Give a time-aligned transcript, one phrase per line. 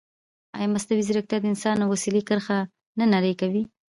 [0.57, 2.57] ایا مصنوعي ځیرکتیا د انسان او وسیلې کرښه
[2.99, 3.63] نه نری کوي؟